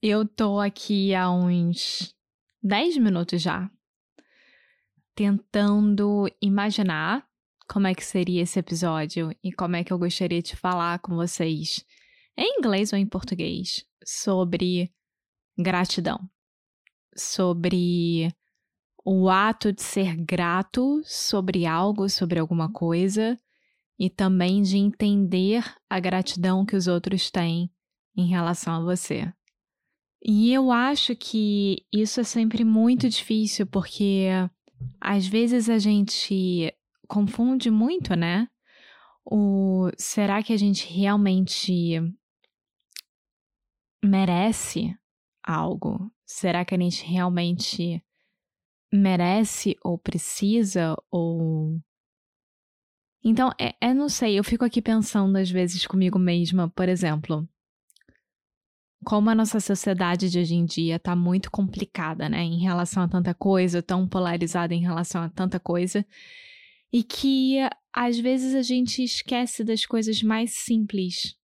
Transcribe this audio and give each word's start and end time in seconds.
Eu 0.00 0.24
tô 0.24 0.60
aqui 0.60 1.12
há 1.12 1.28
uns 1.28 2.14
10 2.62 2.98
minutos 2.98 3.42
já, 3.42 3.68
tentando 5.12 6.28
imaginar 6.40 7.26
como 7.68 7.88
é 7.88 7.94
que 7.96 8.04
seria 8.04 8.42
esse 8.42 8.60
episódio 8.60 9.36
e 9.42 9.52
como 9.52 9.74
é 9.74 9.82
que 9.82 9.92
eu 9.92 9.98
gostaria 9.98 10.40
de 10.40 10.54
falar 10.54 11.00
com 11.00 11.16
vocês, 11.16 11.84
em 12.36 12.60
inglês 12.60 12.92
ou 12.92 12.98
em 12.98 13.08
português, 13.08 13.84
sobre 14.04 14.94
gratidão, 15.58 16.30
sobre 17.16 18.32
o 19.04 19.28
ato 19.28 19.72
de 19.72 19.82
ser 19.82 20.14
grato 20.14 21.02
sobre 21.04 21.66
algo, 21.66 22.08
sobre 22.08 22.38
alguma 22.38 22.72
coisa, 22.72 23.36
e 23.98 24.08
também 24.08 24.62
de 24.62 24.76
entender 24.76 25.64
a 25.90 25.98
gratidão 25.98 26.64
que 26.64 26.76
os 26.76 26.86
outros 26.86 27.32
têm 27.32 27.68
em 28.16 28.28
relação 28.28 28.74
a 28.74 28.80
você. 28.80 29.32
E 30.22 30.52
eu 30.52 30.72
acho 30.72 31.14
que 31.14 31.86
isso 31.92 32.20
é 32.20 32.24
sempre 32.24 32.64
muito 32.64 33.08
difícil, 33.08 33.66
porque 33.66 34.26
às 35.00 35.26
vezes 35.26 35.68
a 35.68 35.78
gente 35.78 36.74
confunde 37.06 37.70
muito, 37.70 38.14
né? 38.14 38.48
O 39.24 39.90
será 39.96 40.42
que 40.42 40.52
a 40.52 40.56
gente 40.56 40.86
realmente 40.92 42.00
merece 44.04 44.96
algo? 45.42 46.10
Será 46.26 46.64
que 46.64 46.74
a 46.74 46.78
gente 46.78 47.04
realmente 47.04 48.02
merece 48.92 49.76
ou 49.84 49.98
precisa 49.98 50.96
ou 51.10 51.80
então, 53.24 53.50
é, 53.60 53.74
é, 53.80 53.92
não 53.92 54.08
sei, 54.08 54.38
eu 54.38 54.44
fico 54.44 54.64
aqui 54.64 54.80
pensando 54.80 55.36
às 55.36 55.50
vezes 55.50 55.86
comigo 55.86 56.18
mesma, 56.18 56.70
por 56.70 56.88
exemplo, 56.88 57.46
como 59.04 59.30
a 59.30 59.34
nossa 59.34 59.60
sociedade 59.60 60.28
de 60.28 60.38
hoje 60.38 60.54
em 60.54 60.64
dia 60.64 60.96
está 60.96 61.14
muito 61.14 61.50
complicada, 61.50 62.28
né, 62.28 62.42
em 62.42 62.58
relação 62.58 63.02
a 63.02 63.08
tanta 63.08 63.32
coisa, 63.34 63.82
tão 63.82 64.08
polarizada 64.08 64.74
em 64.74 64.80
relação 64.80 65.22
a 65.22 65.28
tanta 65.28 65.60
coisa, 65.60 66.04
e 66.92 67.02
que 67.02 67.58
às 67.92 68.18
vezes 68.18 68.54
a 68.54 68.62
gente 68.62 69.02
esquece 69.02 69.62
das 69.62 69.86
coisas 69.86 70.22
mais 70.22 70.52
simples. 70.52 71.36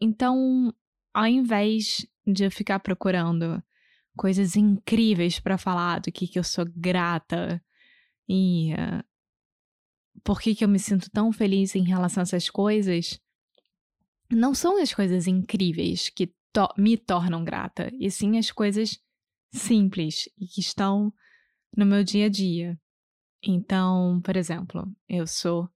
Então, 0.00 0.72
ao 1.12 1.26
invés 1.26 2.06
de 2.26 2.44
eu 2.44 2.50
ficar 2.50 2.78
procurando 2.80 3.62
coisas 4.16 4.56
incríveis 4.56 5.38
para 5.40 5.58
falar 5.58 6.00
do 6.00 6.12
que, 6.12 6.26
que 6.26 6.38
eu 6.38 6.44
sou 6.44 6.64
grata 6.66 7.62
e 8.28 8.72
uh, 8.74 9.04
por 10.22 10.40
que, 10.40 10.54
que 10.54 10.64
eu 10.64 10.68
me 10.68 10.78
sinto 10.78 11.10
tão 11.10 11.32
feliz 11.32 11.74
em 11.74 11.84
relação 11.84 12.20
a 12.20 12.24
essas 12.24 12.50
coisas, 12.50 13.20
não 14.30 14.54
são 14.54 14.80
as 14.80 14.92
coisas 14.92 15.26
incríveis 15.26 16.08
que 16.08 16.32
to 16.52 16.68
me 16.76 16.96
tornam 16.96 17.44
grata, 17.44 17.90
e 17.98 18.10
sim 18.10 18.38
as 18.38 18.50
coisas 18.50 18.98
simples 19.52 20.28
e 20.38 20.46
que 20.46 20.60
estão 20.60 21.12
no 21.76 21.86
meu 21.86 22.04
dia 22.04 22.26
a 22.26 22.28
dia. 22.28 22.78
Então, 23.42 24.20
por 24.22 24.36
exemplo, 24.36 24.90
eu 25.08 25.26
sou 25.26 25.68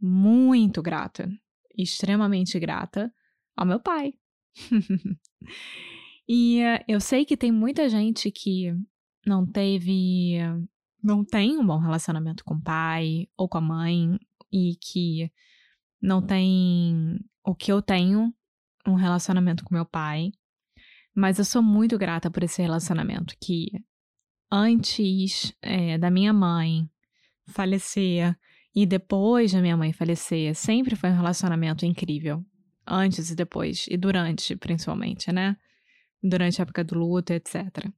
muito 0.00 0.80
grata, 0.82 1.28
extremamente 1.76 2.58
grata 2.58 3.12
ao 3.56 3.66
meu 3.66 3.80
pai. 3.80 4.14
e 6.28 6.60
uh, 6.62 6.84
eu 6.88 7.00
sei 7.00 7.24
que 7.24 7.36
tem 7.36 7.52
muita 7.52 7.88
gente 7.88 8.30
que 8.30 8.74
não 9.26 9.46
teve, 9.46 10.38
não 11.02 11.24
tem 11.24 11.58
um 11.58 11.66
bom 11.66 11.78
relacionamento 11.78 12.44
com 12.44 12.54
o 12.54 12.62
pai 12.62 13.28
ou 13.36 13.48
com 13.48 13.58
a 13.58 13.62
mãe 13.62 14.18
e 14.52 14.76
que 14.76 15.30
não 16.00 16.24
tem 16.24 17.20
o 17.44 17.54
que 17.54 17.70
eu 17.70 17.82
tenho, 17.82 18.34
um 18.86 18.94
relacionamento 18.94 19.64
com 19.64 19.74
meu 19.74 19.84
pai. 19.84 20.32
Mas 21.14 21.38
eu 21.38 21.44
sou 21.44 21.62
muito 21.62 21.98
grata 21.98 22.30
por 22.30 22.42
esse 22.42 22.62
relacionamento 22.62 23.34
que 23.40 23.70
antes 24.50 25.54
é, 25.62 25.98
da 25.98 26.10
minha 26.10 26.32
mãe 26.32 26.88
falecer 27.48 28.36
e 28.74 28.86
depois 28.86 29.52
da 29.52 29.60
minha 29.60 29.76
mãe 29.76 29.92
falecer, 29.92 30.54
sempre 30.54 30.94
foi 30.94 31.10
um 31.10 31.16
relacionamento 31.16 31.84
incrível. 31.84 32.44
Antes 32.86 33.30
e 33.30 33.36
depois, 33.36 33.86
e 33.88 33.96
durante, 33.96 34.56
principalmente, 34.56 35.30
né? 35.32 35.56
Durante 36.22 36.60
a 36.60 36.62
época 36.62 36.82
do 36.82 36.98
luto, 36.98 37.32
etc. 37.32 37.88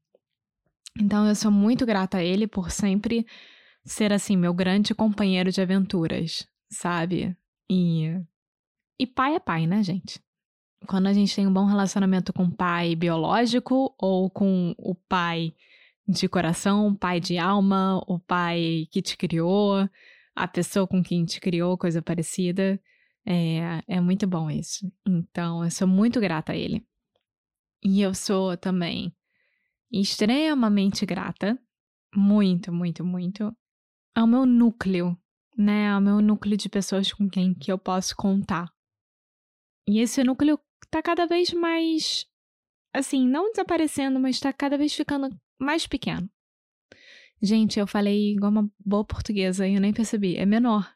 Então 0.98 1.26
eu 1.26 1.34
sou 1.34 1.50
muito 1.50 1.86
grata 1.86 2.18
a 2.18 2.24
ele 2.24 2.46
por 2.46 2.70
sempre 2.70 3.26
ser, 3.84 4.12
assim, 4.12 4.36
meu 4.36 4.52
grande 4.52 4.94
companheiro 4.94 5.50
de 5.50 5.60
aventuras, 5.60 6.46
sabe? 6.70 7.36
E. 7.70 8.14
E 8.98 9.06
pai 9.06 9.34
é 9.34 9.40
pai, 9.40 9.66
né, 9.66 9.82
gente? 9.82 10.20
Quando 10.86 11.06
a 11.06 11.12
gente 11.12 11.34
tem 11.34 11.46
um 11.46 11.52
bom 11.52 11.64
relacionamento 11.64 12.32
com 12.32 12.44
o 12.44 12.54
pai 12.54 12.96
biológico 12.96 13.94
ou 13.98 14.28
com 14.30 14.74
o 14.78 14.94
pai 14.94 15.54
de 16.06 16.28
coração, 16.28 16.94
pai 16.94 17.20
de 17.20 17.38
alma, 17.38 18.02
o 18.06 18.18
pai 18.18 18.86
que 18.90 19.00
te 19.00 19.16
criou, 19.16 19.88
a 20.34 20.48
pessoa 20.48 20.86
com 20.86 21.02
quem 21.02 21.24
te 21.24 21.40
criou, 21.40 21.78
coisa 21.78 22.02
parecida. 22.02 22.80
É, 23.24 23.82
é 23.86 24.00
muito 24.00 24.26
bom 24.26 24.50
isso. 24.50 24.90
Então, 25.06 25.64
eu 25.64 25.70
sou 25.70 25.86
muito 25.86 26.20
grata 26.20 26.52
a 26.52 26.56
ele. 26.56 26.84
E 27.84 28.00
eu 28.00 28.14
sou 28.14 28.56
também 28.56 29.14
extremamente 29.90 31.04
grata, 31.04 31.58
muito, 32.14 32.72
muito, 32.72 33.04
muito, 33.04 33.54
ao 34.14 34.26
meu 34.26 34.46
núcleo, 34.46 35.16
né? 35.56 35.90
Ao 35.90 36.00
meu 36.00 36.20
núcleo 36.20 36.56
de 36.56 36.68
pessoas 36.68 37.12
com 37.12 37.28
quem 37.28 37.54
que 37.54 37.70
eu 37.70 37.78
posso 37.78 38.16
contar. 38.16 38.70
E 39.86 40.00
esse 40.00 40.22
núcleo 40.22 40.58
tá 40.92 41.02
cada 41.02 41.26
vez 41.26 41.50
mais, 41.54 42.26
assim, 42.92 43.26
não 43.26 43.50
desaparecendo, 43.50 44.20
mas 44.20 44.38
tá 44.38 44.52
cada 44.52 44.76
vez 44.76 44.94
ficando 44.94 45.34
mais 45.58 45.86
pequeno. 45.86 46.30
Gente, 47.40 47.80
eu 47.80 47.86
falei 47.86 48.34
igual 48.34 48.52
uma 48.52 48.70
boa 48.78 49.04
portuguesa 49.04 49.66
e 49.66 49.74
eu 49.74 49.80
nem 49.80 49.92
percebi. 49.92 50.36
É 50.36 50.44
menor. 50.44 50.88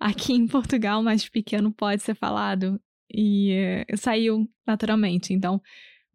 Aqui 0.00 0.32
em 0.32 0.48
Portugal, 0.48 1.02
mais 1.02 1.28
pequeno 1.28 1.70
pode 1.70 2.02
ser 2.02 2.14
falado 2.14 2.80
e 3.12 3.84
uh, 3.92 3.96
saiu 3.96 4.50
naturalmente. 4.66 5.34
Então, 5.34 5.60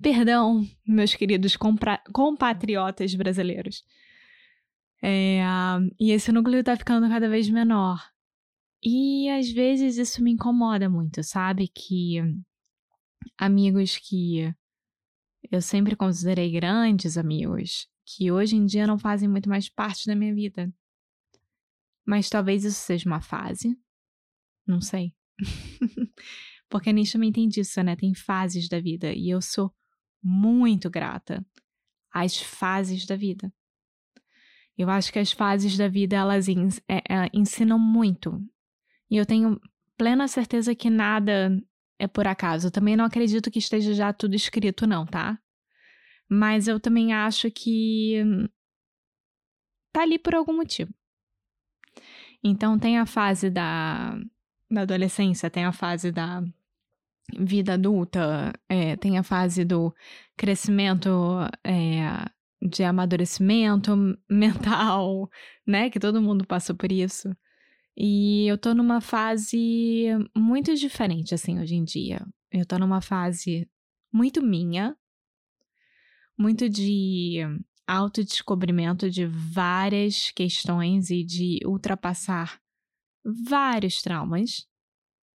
perdão, 0.02 0.68
meus 0.86 1.14
queridos 1.14 1.56
compatriotas 2.12 3.14
brasileiros. 3.14 3.84
É, 5.04 5.42
e 6.00 6.12
esse 6.12 6.32
núcleo 6.32 6.64
tá 6.64 6.76
ficando 6.76 7.08
cada 7.08 7.30
vez 7.30 7.50
menor. 7.50 8.04
E 8.84 9.30
às 9.30 9.50
vezes 9.50 9.98
isso 9.98 10.24
me 10.24 10.32
incomoda 10.32 10.90
muito, 10.90 11.24
sabe? 11.24 11.68
Que 11.68 12.20
amigos 13.38 13.98
que 13.98 14.54
eu 15.52 15.62
sempre 15.62 15.96
considerei 15.96 16.52
grandes 16.52 17.18
amigos, 17.18 17.88
que 18.06 18.32
hoje 18.32 18.56
em 18.56 18.66
dia 18.66 18.88
não 18.88 18.98
fazem 18.98 19.28
muito 19.28 19.50
mais 19.50 19.70
parte 19.70 20.06
da 20.06 20.16
minha 20.16 20.34
vida. 20.34 20.72
Mas 22.06 22.30
talvez 22.30 22.64
isso 22.64 22.80
seja 22.80 23.08
uma 23.08 23.22
fase. 23.22 23.78
Não 24.66 24.82
sei. 24.82 25.14
Porque 26.70 26.90
a 26.90 26.94
Nietzsche 26.94 27.14
também 27.14 27.32
tem 27.32 27.48
disso, 27.48 27.82
né? 27.84 27.96
Tem 27.96 28.14
fases 28.14 28.70
da 28.70 28.80
vida. 28.80 29.14
E 29.14 29.30
eu 29.30 29.42
sou 29.42 29.74
muito 30.24 30.90
grata 30.90 31.46
às 32.12 32.38
fases 32.38 33.06
da 33.06 33.16
vida. 33.16 33.54
Eu 34.78 34.90
acho 34.90 35.12
que 35.12 35.20
as 35.20 35.32
fases 35.32 35.78
da 35.78 35.88
vida, 35.88 36.16
elas 36.16 36.48
é, 36.48 36.56
é, 36.88 37.30
ensinam 37.34 37.78
muito. 37.78 38.42
E 39.10 39.18
eu 39.18 39.26
tenho 39.26 39.60
plena 39.98 40.28
certeza 40.28 40.74
que 40.74 40.90
nada 40.90 41.62
é 42.02 42.08
por 42.08 42.28
acaso. 42.28 42.68
Eu 42.68 42.72
também 42.72 42.96
não 42.96 43.06
acredito 43.06 43.52
que 43.52 43.60
esteja 43.60 43.94
já 43.94 44.12
tudo 44.12 44.36
escrito, 44.36 44.88
não, 44.88 45.06
tá? 45.06 45.38
Mas 46.28 46.68
eu 46.68 46.80
também 46.80 47.14
acho 47.14 47.52
que 47.52 48.16
tá 49.94 50.02
ali 50.02 50.18
por 50.18 50.34
algum 50.34 50.56
motivo. 50.58 50.92
Então, 52.44 52.80
tem 52.80 52.98
a 52.98 53.06
fase 53.06 53.52
da, 53.52 54.18
da 54.70 54.82
adolescência, 54.82 55.50
tem 55.50 55.64
a 55.64 55.72
fase 55.72 56.12
da 56.12 56.44
vida 57.38 57.74
adulta, 57.76 58.52
é, 58.68 58.96
tem 58.96 59.20
a 59.20 59.24
fase 59.24 59.64
do 59.64 59.94
crescimento 60.36 61.10
é, 61.64 62.26
de 62.68 62.84
amadurecimento 62.84 63.96
mental, 64.28 65.30
né? 65.68 65.92
Que 65.92 66.00
todo 66.00 66.20
mundo 66.22 66.48
passou 66.48 66.76
por 66.76 66.92
isso. 66.92 67.30
E 67.96 68.48
eu 68.48 68.58
tô 68.58 68.74
numa 68.74 69.02
fase 69.02 70.08
muito 70.36 70.74
diferente, 70.76 71.34
assim, 71.34 71.60
hoje 71.60 71.76
em 71.76 71.84
dia. 71.84 72.26
Eu 72.52 72.66
tô 72.66 72.78
numa 72.78 73.02
fase 73.02 73.70
muito 74.12 74.42
minha, 74.42 74.96
muito 76.38 76.70
de 76.70 77.40
autodescobrimento 77.86 79.10
de 79.10 79.26
várias 79.26 80.32
questões 80.32 81.10
e 81.10 81.24
de 81.24 81.60
ultrapassar 81.66 82.60
vários 83.24 84.02
traumas 84.02 84.68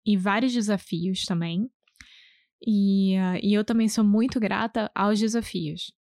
e 0.06 0.16
vários 0.16 0.54
desafios 0.54 1.26
também. 1.26 1.70
E, 2.66 3.16
uh, 3.18 3.40
e 3.42 3.54
eu 3.54 3.66
também 3.66 3.90
sou 3.90 4.04
muito 4.04 4.40
grata 4.40 4.90
aos 4.96 5.20
desafios. 5.20 5.94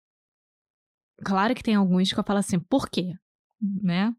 Claro 1.26 1.54
que 1.54 1.64
tem 1.64 1.76
alguns 1.76 2.12
que 2.12 2.20
eu 2.20 2.24
falo 2.24 2.40
assim, 2.40 2.60
por 2.60 2.90
quê? 2.90 3.14
Né? 3.62 4.16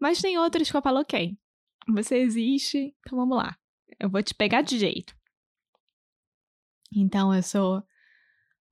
Mas 0.00 0.20
tem 0.20 0.38
outros 0.38 0.70
que 0.70 0.76
eu 0.76 0.82
falo, 0.82 1.00
ok, 1.00 1.36
você 1.88 2.18
existe, 2.18 2.94
então 3.00 3.18
vamos 3.18 3.36
lá. 3.36 3.56
Eu 3.98 4.10
vou 4.10 4.22
te 4.22 4.34
pegar 4.34 4.62
de 4.62 4.78
jeito. 4.78 5.16
Então 6.94 7.34
eu 7.34 7.42
sou 7.42 7.82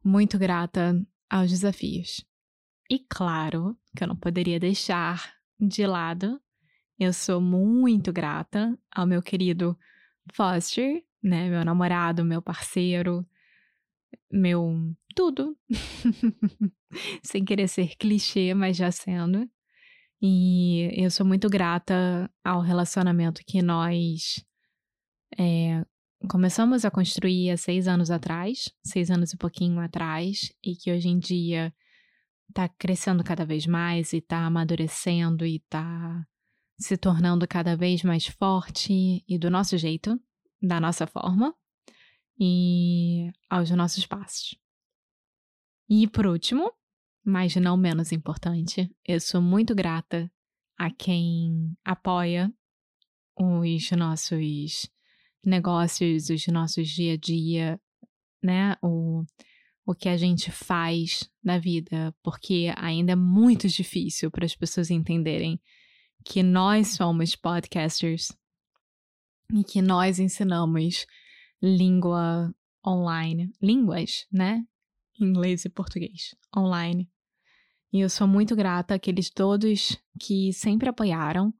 muito 0.05 0.39
grata 0.39 1.01
aos 1.31 1.51
desafios. 1.51 2.25
E 2.91 2.99
claro 2.99 3.77
que 3.97 4.05
eu 4.05 4.09
não 4.09 4.17
poderia 4.17 4.61
deixar 4.61 5.35
de 5.59 5.87
lado, 5.87 6.41
eu 6.99 7.13
sou 7.13 7.41
muito 7.41 8.13
grata 8.13 8.79
ao 8.91 9.07
meu 9.07 9.23
querido 9.23 9.79
Foster, 10.33 11.05
né, 11.23 11.49
meu 11.49 11.65
namorado, 11.65 12.25
meu 12.25 12.43
parceiro, 12.43 13.27
meu 14.31 14.95
tudo. 15.15 15.57
Sem 17.23 17.45
querer 17.45 17.69
ser 17.69 17.97
clichê, 17.97 18.55
mas 18.55 18.77
já 18.77 18.91
sendo. 18.91 19.49
E 20.27 20.89
eu 20.95 21.11
sou 21.11 21.27
muito 21.27 21.51
grata 21.51 22.31
ao 22.43 22.63
relacionamento 22.63 23.43
que 23.47 23.61
nós 23.61 24.43
é, 25.39 25.85
começamos 26.31 26.87
a 26.87 26.91
construir 26.91 27.51
há 27.51 27.59
seis 27.59 27.87
anos 27.87 28.11
atrás, 28.11 28.73
seis 28.83 29.11
anos 29.11 29.35
e 29.35 29.37
pouquinho 29.37 29.79
atrás, 29.81 30.51
e 30.65 30.77
que 30.77 30.91
hoje 30.91 31.11
em 31.11 31.19
dia 31.19 31.75
tá 32.55 32.67
crescendo 32.71 33.23
cada 33.23 33.45
vez 33.45 33.67
mais 33.67 34.15
e 34.15 34.23
tá 34.23 34.47
amadurecendo 34.47 35.45
e 35.45 35.61
tá 35.69 36.27
se 36.79 36.97
tornando 36.97 37.47
cada 37.47 37.77
vez 37.77 38.03
mais 38.03 38.27
forte 38.27 39.23
e 39.29 39.39
do 39.39 39.51
nosso 39.51 39.77
jeito, 39.77 40.19
da 40.63 40.81
nossa 40.81 41.07
forma 41.07 41.55
e 42.41 43.31
aos 43.51 43.71
nossos 43.73 44.07
passos. 44.07 44.59
E 45.87 46.09
por 46.09 46.27
último, 46.27 46.73
mas 47.25 47.57
não 47.57 47.77
menos 47.77 48.13
importante, 48.13 48.91
eu 49.05 49.19
sou 49.19 49.41
muito 49.41 49.75
grata 49.75 50.31
a 50.77 50.91
quem 50.91 51.75
apoia 51.85 52.53
os 53.37 53.91
nossos 53.93 54.91
negócios, 55.45 56.29
os 56.29 56.47
nossos 56.49 56.89
dia 56.89 57.15
a 57.15 57.17
dia, 57.17 57.81
né? 58.43 58.77
O, 58.83 59.25
o 59.87 59.95
que 59.95 60.09
a 60.09 60.17
gente 60.17 60.51
faz 60.51 61.31
na 61.43 61.59
vida, 61.59 62.15
porque 62.23 62.73
ainda 62.77 63.13
é 63.13 63.17
muito 63.17 63.69
difícil 63.69 64.31
para 64.31 64.45
as 64.45 64.55
pessoas 64.55 64.91
entenderem 64.91 65.61
que 66.25 66.43
nós 66.43 66.89
somos 66.89 67.37
podcasters 67.37 68.33
e 69.53 69.63
que 69.65 69.83
nós 69.83 70.19
ensinamos 70.19 71.07
língua 71.63 72.55
online, 72.87 73.51
línguas, 73.61 74.27
né? 74.31 74.65
Inglês 75.19 75.65
e 75.65 75.69
português 75.69 76.35
online. 76.57 77.09
E 77.95 78.01
eu 78.01 78.11
sou 78.11 78.27
muito 78.27 78.57
grata 78.57 78.97
àqueles 78.97 79.31
todos 79.31 79.97
que 80.19 80.53
sempre 80.53 80.89
apoiaram 80.89 81.55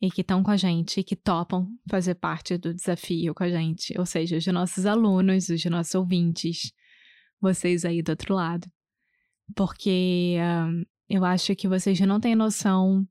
e 0.00 0.10
que 0.10 0.22
estão 0.22 0.42
com 0.42 0.50
a 0.50 0.56
gente, 0.56 1.02
que 1.02 1.14
topam 1.14 1.68
fazer 1.90 2.14
parte 2.14 2.56
do 2.56 2.72
desafio 2.72 3.34
com 3.34 3.44
a 3.44 3.50
gente, 3.50 3.94
ou 3.98 4.06
seja, 4.06 4.38
os 4.38 4.46
nossos 4.46 4.86
alunos, 4.86 5.50
os 5.50 5.62
nossos 5.66 5.94
ouvintes, 5.94 6.72
vocês 7.38 7.84
aí 7.84 8.02
do 8.02 8.08
outro 8.08 8.34
lado. 8.34 8.66
Porque 9.54 10.38
uh, 10.40 10.86
eu 11.06 11.22
acho 11.22 11.54
que 11.54 11.68
vocês 11.68 12.00
não 12.00 12.18
têm 12.18 12.34
noção 12.34 13.06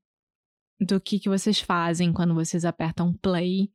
do 0.82 1.00
que, 1.00 1.20
que 1.20 1.30
vocês 1.30 1.60
fazem 1.60 2.12
quando 2.12 2.34
vocês 2.34 2.66
apertam 2.66 3.14
play 3.22 3.72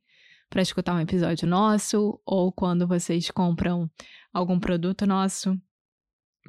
para 0.49 0.61
escutar 0.61 0.93
um 0.93 0.99
episódio 0.99 1.47
nosso 1.47 2.21
ou 2.25 2.51
quando 2.51 2.85
vocês 2.85 3.31
compram 3.31 3.89
algum 4.33 4.59
produto 4.59 5.07
nosso, 5.07 5.57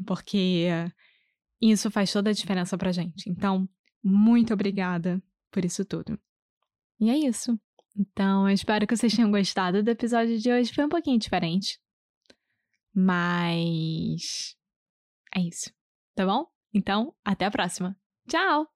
porque 0.05 0.67
uh, 0.69 1.10
isso 1.61 1.91
faz 1.91 2.13
toda 2.13 2.31
a 2.31 2.33
diferença 2.33 2.79
pra 2.79 2.93
gente. 2.93 3.29
Então, 3.29 3.69
muito 4.03 4.55
obrigada 4.55 5.23
por 5.51 5.65
isso 5.65 5.85
tudo. 5.85 6.19
E 6.99 7.11
é 7.11 7.17
isso. 7.17 7.59
Então, 7.97 8.49
eu 8.49 8.55
espero 8.55 8.87
que 8.87 8.97
vocês 8.97 9.15
tenham 9.15 9.31
gostado 9.31 9.83
do 9.83 9.91
episódio 9.91 10.39
de 10.39 10.51
hoje. 10.51 10.73
Foi 10.73 10.85
um 10.85 10.89
pouquinho 10.89 11.19
diferente. 11.19 11.79
Mas. 12.95 14.57
É 15.35 15.41
isso. 15.41 15.71
Tá 16.15 16.25
bom? 16.25 16.47
Então, 16.73 17.15
até 17.25 17.47
a 17.47 17.51
próxima. 17.51 17.97
Tchau! 18.29 18.67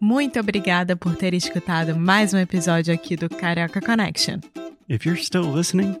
Muito 0.00 0.38
obrigada 0.38 0.96
por 0.96 1.16
ter 1.16 1.32
escutado 1.34 1.96
mais 1.96 2.34
um 2.34 2.38
episódio 2.38 2.92
aqui 2.92 3.16
do 3.16 3.28
Carioca 3.28 3.80
Connection. 3.80 4.40
If 4.88 5.04
you're 5.04 5.20
still 5.20 5.52
listening, 5.52 6.00